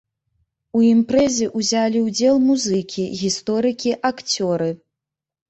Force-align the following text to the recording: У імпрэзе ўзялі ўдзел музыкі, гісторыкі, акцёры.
У 0.77 0.79
імпрэзе 0.93 1.47
ўзялі 1.59 1.99
ўдзел 2.07 2.35
музыкі, 2.47 3.05
гісторыкі, 3.21 3.95
акцёры. 4.11 4.69